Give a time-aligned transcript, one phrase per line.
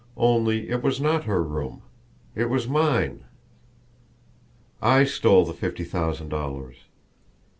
[0.17, 1.83] Only it was not her room
[2.33, 3.23] it was mine!
[4.81, 6.77] I stole the fifty thousand dollars!